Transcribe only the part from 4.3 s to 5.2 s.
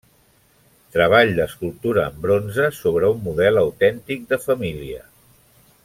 de família.